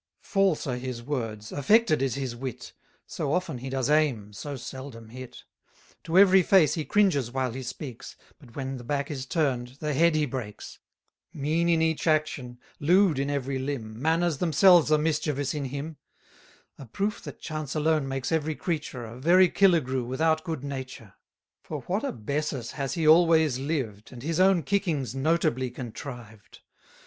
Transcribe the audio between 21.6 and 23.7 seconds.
For what a Bessus has he always